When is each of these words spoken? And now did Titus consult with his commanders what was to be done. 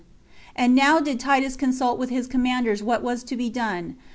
And 0.55 0.73
now 0.73 0.99
did 0.99 1.19
Titus 1.19 1.55
consult 1.55 1.99
with 1.99 2.09
his 2.09 2.25
commanders 2.25 2.81
what 2.81 3.03
was 3.03 3.23
to 3.25 3.37
be 3.37 3.51
done. 3.51 3.97